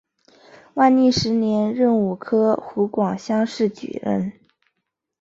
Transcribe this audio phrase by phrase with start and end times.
[0.73, 4.33] 万历十年壬午科湖广乡试举人。